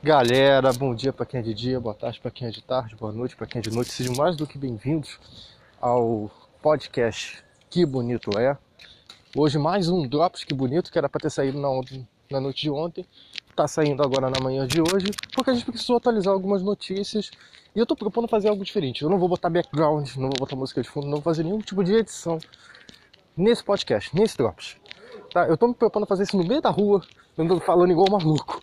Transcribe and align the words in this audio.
Galera, 0.00 0.72
bom 0.72 0.94
dia 0.94 1.12
para 1.12 1.26
quem 1.26 1.40
é 1.40 1.42
de 1.42 1.52
dia, 1.52 1.80
boa 1.80 1.92
tarde 1.92 2.20
para 2.20 2.30
quem 2.30 2.46
é 2.46 2.50
de 2.52 2.62
tarde, 2.62 2.94
boa 2.94 3.10
noite 3.10 3.34
para 3.34 3.48
quem 3.48 3.58
é 3.58 3.62
de 3.62 3.74
noite. 3.74 3.90
Sejam 3.90 4.14
mais 4.14 4.36
do 4.36 4.46
que 4.46 4.56
bem-vindos 4.56 5.18
ao 5.80 6.30
podcast 6.62 7.42
Que 7.68 7.84
Bonito 7.84 8.30
É. 8.38 8.56
Hoje 9.36 9.58
mais 9.58 9.88
um 9.88 10.06
Drops 10.06 10.44
Que 10.44 10.54
Bonito, 10.54 10.92
que 10.92 10.98
era 10.98 11.08
para 11.08 11.22
ter 11.22 11.30
saído 11.30 11.58
na, 11.58 11.68
na 12.30 12.40
noite 12.40 12.62
de 12.62 12.70
ontem. 12.70 13.04
Tá 13.56 13.66
saindo 13.66 14.00
agora 14.00 14.30
na 14.30 14.38
manhã 14.40 14.68
de 14.68 14.80
hoje, 14.80 15.08
porque 15.34 15.50
a 15.50 15.52
gente 15.52 15.66
precisou 15.66 15.96
atualizar 15.96 16.32
algumas 16.32 16.62
notícias. 16.62 17.32
E 17.74 17.80
eu 17.80 17.84
tô 17.84 17.96
propondo 17.96 18.28
fazer 18.28 18.50
algo 18.50 18.64
diferente. 18.64 19.02
Eu 19.02 19.10
não 19.10 19.18
vou 19.18 19.28
botar 19.28 19.50
background, 19.50 20.14
não 20.14 20.28
vou 20.28 20.38
botar 20.38 20.54
música 20.54 20.80
de 20.80 20.88
fundo, 20.88 21.06
não 21.06 21.14
vou 21.14 21.22
fazer 21.22 21.42
nenhum 21.42 21.58
tipo 21.58 21.82
de 21.82 21.94
edição 21.94 22.38
nesse 23.36 23.64
podcast, 23.64 24.14
nesse 24.14 24.36
Drops. 24.36 24.76
Tá? 25.32 25.48
Eu 25.48 25.56
tô 25.56 25.66
me 25.66 25.74
propondo 25.74 26.06
fazer 26.06 26.22
isso 26.22 26.36
no 26.36 26.46
meio 26.46 26.62
da 26.62 26.70
rua, 26.70 27.02
andando 27.36 27.60
falando 27.60 27.90
igual 27.90 28.06
maluco 28.08 28.62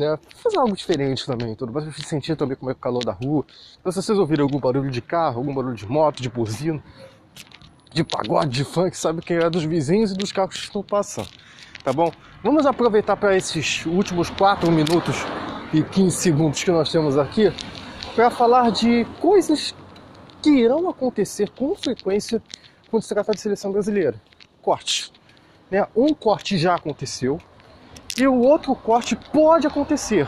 né? 0.00 0.18
Fazer 0.42 0.58
algo 0.58 0.74
diferente 0.74 1.24
também, 1.26 1.54
tudo 1.54 1.70
pra 1.72 1.82
gente 1.82 2.04
sentir 2.06 2.36
também 2.36 2.56
como 2.56 2.70
é 2.70 2.72
o 2.72 2.76
calor 2.76 3.04
da 3.04 3.12
rua. 3.12 3.44
Então, 3.78 3.92
se 3.92 4.02
vocês 4.02 4.18
ouvirem 4.18 4.42
algum 4.42 4.58
barulho 4.58 4.90
de 4.90 5.00
carro, 5.00 5.38
algum 5.38 5.54
barulho 5.54 5.76
de 5.76 5.86
moto, 5.86 6.22
de 6.22 6.28
buzina, 6.28 6.82
de 7.92 8.02
pagode, 8.02 8.50
de 8.50 8.64
funk, 8.64 8.96
sabe 8.96 9.20
que 9.20 9.34
é 9.34 9.50
dos 9.50 9.64
vizinhos 9.64 10.12
e 10.12 10.14
dos 10.14 10.32
carros 10.32 10.56
que 10.56 10.62
estão 10.62 10.82
passando, 10.82 11.28
tá 11.84 11.92
bom? 11.92 12.10
Vamos 12.42 12.64
aproveitar 12.64 13.16
para 13.16 13.36
esses 13.36 13.84
últimos 13.84 14.30
4 14.30 14.72
minutos 14.72 15.16
e 15.72 15.82
15 15.82 16.16
segundos 16.16 16.64
que 16.64 16.70
nós 16.70 16.90
temos 16.90 17.18
aqui 17.18 17.52
para 18.14 18.30
falar 18.30 18.70
de 18.70 19.04
coisas 19.20 19.74
que 20.42 20.50
irão 20.50 20.88
acontecer 20.88 21.50
com 21.50 21.74
frequência 21.76 22.42
quando 22.90 23.02
se 23.02 23.08
trata 23.10 23.32
de 23.32 23.40
seleção 23.40 23.70
brasileira. 23.70 24.20
Cortes. 24.62 25.12
Né? 25.70 25.86
Um 25.94 26.12
corte 26.14 26.58
já 26.58 26.74
aconteceu, 26.74 27.38
e 28.18 28.26
o 28.26 28.38
outro 28.40 28.74
corte 28.74 29.16
pode 29.16 29.66
acontecer. 29.66 30.26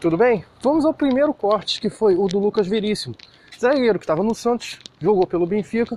Tudo 0.00 0.16
bem? 0.16 0.44
Vamos 0.62 0.84
ao 0.84 0.92
primeiro 0.92 1.32
corte, 1.32 1.80
que 1.80 1.88
foi 1.88 2.14
o 2.14 2.26
do 2.26 2.38
Lucas 2.38 2.66
Veríssimo. 2.66 3.14
Zagueiro 3.58 3.98
que 3.98 4.04
estava 4.04 4.22
no 4.22 4.34
Santos, 4.34 4.78
jogou 5.00 5.26
pelo 5.26 5.46
Benfica 5.46 5.96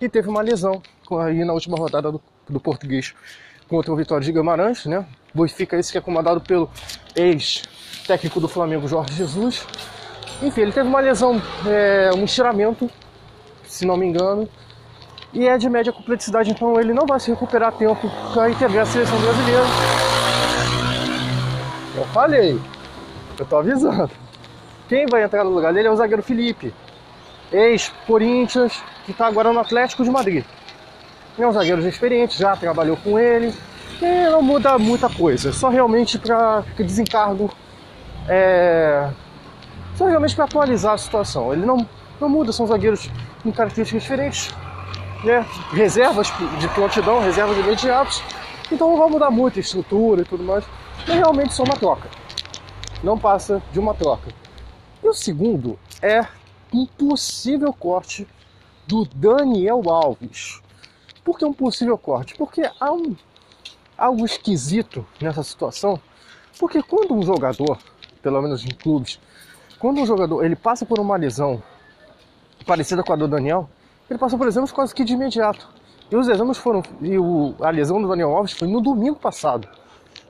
e 0.00 0.08
teve 0.08 0.28
uma 0.28 0.42
lesão 0.42 0.82
aí 1.20 1.44
na 1.44 1.52
última 1.52 1.76
rodada 1.76 2.12
do, 2.12 2.20
do 2.48 2.60
português 2.60 3.14
contra 3.68 3.92
o 3.92 3.96
Vitória 3.96 4.24
de 4.24 4.32
Guimarães, 4.32 4.84
né? 4.86 5.06
Benfica 5.34 5.78
esse 5.78 5.92
que 5.92 5.98
é 5.98 6.00
comandado 6.00 6.40
pelo 6.40 6.70
ex-técnico 7.14 8.40
do 8.40 8.48
Flamengo, 8.48 8.86
Jorge 8.86 9.14
Jesus. 9.14 9.66
Enfim, 10.42 10.62
ele 10.62 10.72
teve 10.72 10.88
uma 10.88 11.00
lesão, 11.00 11.40
é, 11.66 12.10
um 12.14 12.24
estiramento, 12.24 12.90
se 13.64 13.86
não 13.86 13.96
me 13.96 14.06
engano, 14.06 14.48
e 15.36 15.46
é 15.46 15.58
de 15.58 15.68
média 15.68 15.92
complexidade, 15.92 16.50
então 16.50 16.80
ele 16.80 16.94
não 16.94 17.04
vai 17.04 17.20
se 17.20 17.30
recuperar 17.30 17.68
a 17.68 17.72
tempo 17.72 18.10
para 18.32 18.48
integrar 18.48 18.84
a 18.84 18.86
seleção 18.86 19.18
brasileira. 19.20 19.64
Eu 21.94 22.04
falei, 22.06 22.58
eu 23.38 23.44
tô 23.44 23.58
avisando. 23.58 24.10
Quem 24.88 25.04
vai 25.04 25.24
entrar 25.24 25.44
no 25.44 25.50
lugar 25.50 25.74
dele 25.74 25.88
é 25.88 25.90
o 25.90 25.96
zagueiro 25.96 26.22
Felipe, 26.22 26.72
ex-Corinthians, 27.52 28.82
que 29.04 29.10
está 29.10 29.26
agora 29.26 29.52
no 29.52 29.60
Atlético 29.60 30.04
de 30.04 30.10
Madrid. 30.10 30.42
É 31.38 31.46
um 31.46 31.52
zagueiro 31.52 31.86
experiente, 31.86 32.38
já 32.38 32.56
trabalhou 32.56 32.96
com 32.96 33.18
ele, 33.18 33.52
e 34.00 34.30
não 34.30 34.40
muda 34.40 34.78
muita 34.78 35.10
coisa, 35.10 35.52
só 35.52 35.68
realmente 35.68 36.18
para 36.18 36.64
desencargo, 36.78 37.50
é... 38.26 39.10
só 39.96 40.06
realmente 40.06 40.34
para 40.34 40.46
atualizar 40.46 40.94
a 40.94 40.98
situação. 40.98 41.52
Ele 41.52 41.66
não, 41.66 41.86
não 42.18 42.26
muda, 42.26 42.52
são 42.52 42.66
zagueiros 42.66 43.10
com 43.42 43.52
características 43.52 44.02
diferentes, 44.02 44.54
né, 45.24 45.46
reservas 45.72 46.28
de 46.58 46.68
prontidão, 46.68 47.20
reservas 47.20 47.56
imediatas. 47.58 48.22
Então 48.70 48.90
não 48.90 48.98
vai 48.98 49.08
mudar 49.08 49.30
muito 49.30 49.58
a 49.58 49.60
estrutura 49.60 50.22
e 50.22 50.24
tudo 50.24 50.42
mais. 50.42 50.64
Mas 51.06 51.16
realmente 51.16 51.54
só 51.54 51.62
uma 51.62 51.76
troca. 51.76 52.08
Não 53.02 53.18
passa 53.18 53.62
de 53.72 53.78
uma 53.78 53.94
troca. 53.94 54.30
E 55.02 55.08
o 55.08 55.14
segundo 55.14 55.78
é 56.02 56.26
um 56.72 56.86
possível 56.86 57.72
corte 57.72 58.26
do 58.86 59.04
Daniel 59.04 59.82
Alves. 59.88 60.60
Por 61.24 61.38
que 61.38 61.44
um 61.44 61.52
possível 61.52 61.98
corte? 61.98 62.34
Porque 62.36 62.62
há 62.80 62.92
um, 62.92 63.16
algo 63.96 64.24
esquisito 64.24 65.06
nessa 65.20 65.42
situação. 65.42 66.00
Porque 66.58 66.82
quando 66.82 67.14
um 67.14 67.22
jogador, 67.22 67.78
pelo 68.22 68.40
menos 68.40 68.64
em 68.64 68.68
clubes, 68.68 69.20
quando 69.78 70.00
um 70.00 70.06
jogador 70.06 70.44
ele 70.44 70.56
passa 70.56 70.86
por 70.86 70.98
uma 70.98 71.16
lesão 71.16 71.62
parecida 72.66 73.02
com 73.02 73.12
a 73.12 73.16
do 73.16 73.28
Daniel, 73.28 73.68
ele 74.08 74.18
passou 74.18 74.38
por 74.38 74.46
exames 74.46 74.70
quase 74.70 74.94
que 74.94 75.04
de 75.04 75.14
imediato. 75.14 75.68
E 76.10 76.16
os 76.16 76.28
exames 76.28 76.56
foram. 76.56 76.82
E 77.00 77.18
o, 77.18 77.54
a 77.60 77.70
lesão 77.70 78.00
do 78.00 78.08
Daniel 78.08 78.30
Alves 78.30 78.52
foi 78.52 78.68
no 78.68 78.80
domingo 78.80 79.18
passado, 79.18 79.68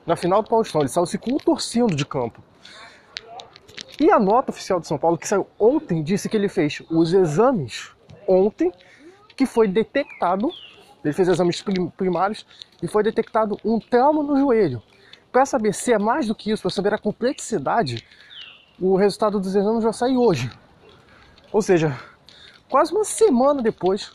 na 0.05 0.15
final 0.15 0.41
do 0.41 0.49
Paulistão. 0.49 0.81
Ele 0.81 0.89
saiu 0.89 1.05
se 1.05 1.17
contorcendo 1.17 1.95
de 1.95 2.05
campo. 2.05 2.41
E 3.99 4.11
a 4.11 4.19
nota 4.19 4.51
oficial 4.51 4.79
de 4.79 4.87
São 4.87 4.97
Paulo, 4.97 5.17
que 5.17 5.27
saiu 5.27 5.47
ontem, 5.59 6.03
disse 6.03 6.29
que 6.29 6.37
ele 6.37 6.49
fez 6.49 6.81
os 6.89 7.13
exames 7.13 7.91
ontem, 8.27 8.71
que 9.35 9.45
foi 9.45 9.67
detectado. 9.67 10.51
Ele 11.03 11.13
fez 11.13 11.27
exames 11.27 11.63
primários 11.95 12.45
e 12.81 12.87
foi 12.87 13.03
detectado 13.03 13.57
um 13.63 13.79
trauma 13.79 14.23
no 14.23 14.37
joelho. 14.37 14.81
Para 15.31 15.45
saber 15.45 15.73
se 15.73 15.93
é 15.93 15.99
mais 15.99 16.27
do 16.27 16.33
que 16.33 16.51
isso, 16.51 16.63
para 16.63 16.71
saber 16.71 16.93
a 16.93 16.97
complexidade, 16.97 18.03
o 18.79 18.95
resultado 18.95 19.39
dos 19.39 19.55
exames 19.55 19.83
já 19.83 19.93
sai 19.93 20.17
hoje. 20.17 20.49
Ou 21.51 21.61
seja, 21.61 21.97
Quase 22.69 22.91
uma 22.91 23.05
semana 23.05 23.61
depois 23.61 24.11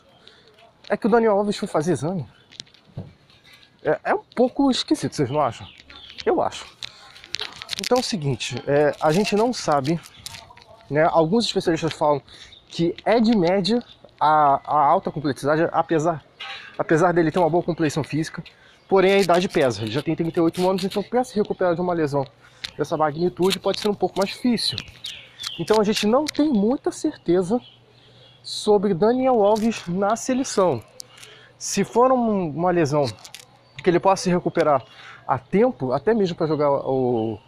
é 0.89 0.95
que 0.95 1.07
o 1.07 1.09
Daniel 1.09 1.37
Alves 1.37 1.57
foi 1.57 1.67
fazer 1.67 1.93
exame. 1.93 2.27
É, 3.83 3.99
é 4.03 4.15
um 4.15 4.23
pouco 4.35 4.69
esquisito, 4.69 5.15
vocês 5.15 5.29
não 5.29 5.41
acham? 5.41 5.67
Eu 6.25 6.41
acho. 6.41 6.65
Então 7.81 7.97
é 7.97 7.99
o 7.99 8.03
seguinte, 8.03 8.55
é, 8.67 8.95
a 9.01 9.11
gente 9.11 9.35
não 9.35 9.51
sabe, 9.51 9.99
né? 10.89 11.03
Alguns 11.11 11.45
especialistas 11.45 11.91
falam 11.93 12.21
que 12.67 12.95
é 13.03 13.19
de 13.19 13.35
média 13.35 13.83
a, 14.19 14.61
a 14.63 14.85
alta 14.85 15.11
complexidade, 15.11 15.67
apesar, 15.71 16.23
apesar 16.77 17.11
dele 17.11 17.31
ter 17.31 17.39
uma 17.39 17.49
boa 17.49 17.63
complexão 17.63 18.03
física, 18.03 18.43
porém 18.87 19.13
a 19.13 19.19
idade 19.19 19.49
pesa. 19.49 19.81
Ele 19.81 19.91
já 19.91 20.01
tem 20.01 20.15
38 20.15 20.69
anos, 20.69 20.83
então 20.83 21.01
para 21.01 21.23
se 21.23 21.35
recuperar 21.35 21.75
de 21.75 21.81
uma 21.81 21.93
lesão 21.93 22.25
dessa 22.77 22.95
magnitude 22.95 23.59
pode 23.59 23.79
ser 23.79 23.89
um 23.89 23.95
pouco 23.95 24.17
mais 24.17 24.29
difícil. 24.29 24.77
Então 25.59 25.81
a 25.81 25.83
gente 25.83 26.07
não 26.07 26.25
tem 26.25 26.49
muita 26.49 26.91
certeza 26.91 27.59
sobre 28.43 28.93
Daniel 28.93 29.41
Alves 29.41 29.87
na 29.87 30.17
seleção. 30.17 30.83
Se 31.57 31.85
for 31.85 32.11
um, 32.11 32.49
uma 32.49 32.71
lesão 32.71 33.05
que 33.81 33.89
ele 33.89 33.99
possa 33.99 34.23
se 34.23 34.29
recuperar 34.29 34.83
a 35.25 35.39
tempo, 35.39 35.93
até 35.93 36.13
mesmo 36.13 36.35
para 36.35 36.45
jogar 36.45 36.69
o, 36.69 37.39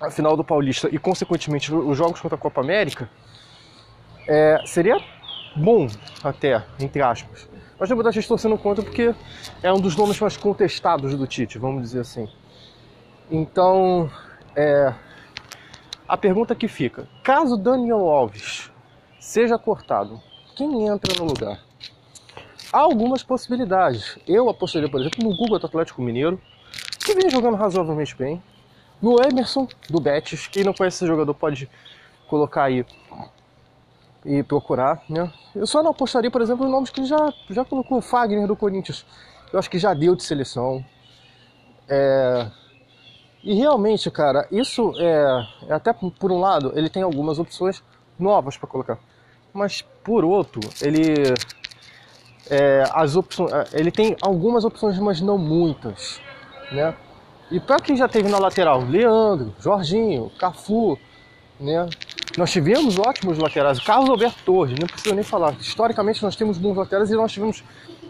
a 0.00 0.10
final 0.10 0.34
do 0.34 0.42
Paulista 0.42 0.88
e, 0.90 0.98
consequentemente, 0.98 1.72
os 1.72 1.96
jogos 1.96 2.20
contra 2.20 2.36
a 2.36 2.40
Copa 2.40 2.62
América, 2.62 3.08
é, 4.26 4.62
seria 4.64 4.96
bom, 5.54 5.86
até, 6.22 6.64
entre 6.80 7.02
aspas. 7.02 7.48
Mas 7.78 7.88
tem 7.88 7.94
muita 7.94 8.10
gente 8.10 8.26
torcendo 8.26 8.56
contra 8.56 8.82
porque 8.82 9.14
é 9.62 9.70
um 9.70 9.80
dos 9.80 9.94
nomes 9.94 10.18
mais 10.18 10.38
contestados 10.38 11.14
do 11.14 11.26
Tite, 11.26 11.58
vamos 11.58 11.82
dizer 11.82 12.00
assim. 12.00 12.26
Então, 13.30 14.10
é, 14.56 14.94
a 16.08 16.16
pergunta 16.16 16.54
que 16.54 16.68
fica: 16.68 17.06
caso 17.22 17.56
Daniel 17.56 18.08
Alves 18.08 18.70
seja 19.24 19.58
cortado, 19.58 20.20
quem 20.54 20.86
entra 20.86 21.18
no 21.18 21.24
lugar? 21.24 21.58
Há 22.70 22.78
algumas 22.78 23.22
possibilidades. 23.22 24.18
Eu 24.28 24.50
apostaria, 24.50 24.88
por 24.88 25.00
exemplo, 25.00 25.24
no 25.24 25.34
Google 25.34 25.58
do 25.58 25.66
Atlético 25.66 26.02
Mineiro, 26.02 26.38
que 27.04 27.14
vem 27.14 27.30
jogando 27.30 27.56
razoavelmente 27.56 28.14
bem. 28.14 28.42
No 29.00 29.16
Emerson 29.22 29.66
do 29.88 29.98
Betis, 29.98 30.46
quem 30.46 30.62
não 30.62 30.74
conhece 30.74 30.98
esse 30.98 31.06
jogador 31.06 31.32
pode 31.34 31.70
colocar 32.28 32.64
aí 32.64 32.84
e 34.26 34.42
procurar, 34.42 35.02
né? 35.08 35.32
Eu 35.54 35.66
só 35.66 35.82
não 35.82 35.92
apostaria, 35.92 36.30
por 36.30 36.42
exemplo, 36.42 36.66
em 36.66 36.70
nomes 36.70 36.90
que 36.90 37.00
ele 37.00 37.06
já, 37.06 37.32
já 37.48 37.64
colocou. 37.64 37.98
O 37.98 38.02
Fagner 38.02 38.46
do 38.46 38.54
Corinthians, 38.54 39.06
eu 39.52 39.58
acho 39.58 39.70
que 39.70 39.78
já 39.78 39.94
deu 39.94 40.14
de 40.14 40.22
seleção. 40.22 40.84
É... 41.88 42.46
E 43.42 43.54
realmente, 43.54 44.10
cara, 44.10 44.46
isso 44.52 44.92
é, 44.98 45.46
é 45.68 45.72
até 45.72 45.92
por 45.92 46.30
um 46.30 46.40
lado, 46.40 46.72
ele 46.76 46.90
tem 46.90 47.02
algumas 47.02 47.38
opções 47.38 47.82
novas 48.18 48.56
para 48.56 48.68
colocar 48.68 48.98
mas 49.54 49.82
por 50.02 50.24
outro, 50.24 50.60
ele 50.82 51.32
é, 52.50 52.84
as 52.92 53.14
opções, 53.14 53.52
é, 53.52 53.64
ele 53.74 53.92
tem 53.92 54.16
algumas 54.20 54.64
opções, 54.64 54.98
mas 54.98 55.20
não 55.20 55.38
muitas, 55.38 56.20
né? 56.72 56.94
E 57.50 57.60
para 57.60 57.78
quem 57.78 57.96
já 57.96 58.08
teve 58.08 58.28
na 58.28 58.38
lateral, 58.38 58.80
Leandro, 58.80 59.54
Jorginho, 59.60 60.30
Cafu, 60.38 60.98
né? 61.60 61.88
Nós 62.36 62.50
tivemos 62.50 62.98
ótimos 62.98 63.38
laterais, 63.38 63.78
Carlos 63.78 64.10
Alberto 64.10 64.42
Torres, 64.44 64.76
não 64.76 64.88
precisa 64.88 65.14
nem 65.14 65.22
falar. 65.22 65.54
Historicamente 65.60 66.20
nós 66.24 66.34
temos 66.34 66.58
bons 66.58 66.76
laterais 66.76 67.08
e 67.12 67.14
nós 67.14 67.30
tivemos 67.30 67.62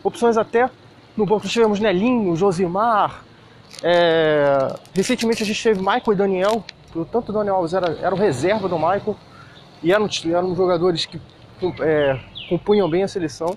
opções 0.02 0.38
até 0.38 0.70
no 1.14 1.26
banco. 1.26 1.42
Nós 1.42 1.52
tivemos 1.52 1.78
Nelinho, 1.78 2.34
Josimar. 2.34 3.22
É... 3.82 4.74
Recentemente 4.94 5.42
a 5.42 5.46
gente 5.46 5.62
teve 5.62 5.78
Michael 5.78 6.12
e 6.12 6.14
Daniel. 6.14 6.64
Tanto 7.12 7.30
o 7.30 7.32
Daniel 7.34 7.56
Alves 7.56 7.74
era, 7.74 7.98
era 8.00 8.14
o 8.14 8.18
reserva 8.18 8.66
do 8.66 8.76
Michael 8.78 9.14
e 9.84 9.92
eram, 9.92 10.08
eram 10.24 10.56
jogadores 10.56 11.04
que 11.04 11.20
é, 11.82 12.18
compunham 12.48 12.88
bem 12.88 13.02
a 13.02 13.08
seleção. 13.08 13.56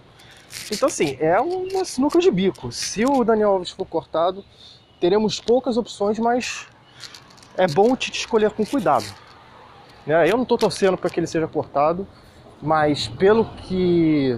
Então, 0.71 0.87
assim, 0.87 1.17
é 1.19 1.39
uma 1.39 1.85
sinuca 1.85 2.19
de 2.19 2.29
bico. 2.29 2.71
Se 2.71 3.05
o 3.05 3.23
Daniel 3.23 3.51
Alves 3.51 3.71
for 3.71 3.85
cortado, 3.85 4.43
teremos 4.99 5.39
poucas 5.39 5.77
opções, 5.77 6.19
mas 6.19 6.67
é 7.55 7.65
bom 7.65 7.95
te 7.95 8.11
escolher 8.11 8.51
com 8.51 8.65
cuidado. 8.65 9.05
Né? 10.05 10.29
Eu 10.29 10.35
não 10.35 10.43
estou 10.43 10.57
torcendo 10.57 10.97
para 10.97 11.09
que 11.09 11.19
ele 11.19 11.27
seja 11.27 11.47
cortado, 11.47 12.05
mas 12.61 13.07
pelo 13.07 13.45
que 13.45 14.37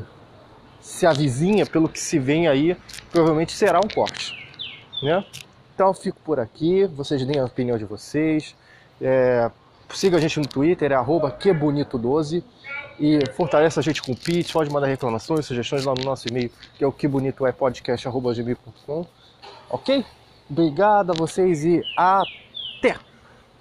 se 0.79 1.07
avizinha, 1.07 1.65
pelo 1.65 1.89
que 1.89 1.99
se 1.99 2.19
vem 2.19 2.47
aí, 2.47 2.77
provavelmente 3.11 3.51
será 3.51 3.79
um 3.79 3.87
corte. 3.87 4.35
Né? 5.01 5.25
Então 5.73 5.91
fico 5.93 6.19
por 6.23 6.39
aqui, 6.39 6.85
vocês 6.85 7.25
deem 7.25 7.39
a 7.39 7.45
opinião 7.45 7.77
de 7.77 7.85
vocês. 7.85 8.55
É, 9.01 9.49
siga 9.93 10.17
a 10.17 10.19
gente 10.19 10.39
no 10.39 10.47
Twitter, 10.47 10.91
é 10.91 10.95
quebonito12 10.95 12.43
e 12.99 13.19
fortaleça 13.35 13.79
a 13.79 13.83
gente 13.83 14.01
com 14.01 14.13
pitch, 14.13 14.51
pode 14.51 14.69
mandar 14.71 14.87
reclamações, 14.87 15.45
sugestões 15.45 15.85
lá 15.85 15.93
no 15.97 16.03
nosso 16.03 16.27
e-mail, 16.27 16.51
que 16.77 16.83
é 16.83 16.87
o 16.87 16.91
quebonitoepodcast.com. 16.91 19.05
Ok? 19.69 20.05
Obrigado 20.49 21.11
a 21.11 21.13
vocês 21.13 21.63
e 21.63 21.81
até! 21.95 22.48